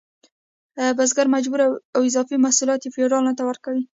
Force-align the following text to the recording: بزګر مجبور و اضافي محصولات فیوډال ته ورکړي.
بزګر 0.97 1.27
مجبور 1.35 1.59
و 1.97 2.05
اضافي 2.09 2.35
محصولات 2.45 2.81
فیوډال 2.93 3.25
ته 3.37 3.43
ورکړي. 3.49 3.81